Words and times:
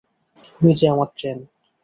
ঐ 0.61 0.69
যে 0.73 0.85
আমার 0.87 1.09
ট্রেন। 1.17 1.37